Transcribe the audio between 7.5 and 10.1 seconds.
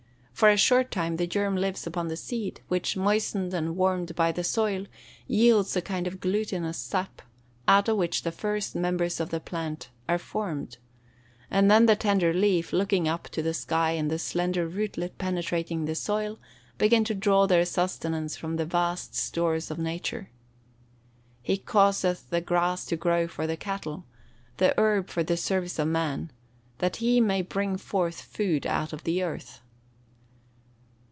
out of which the first members of the plant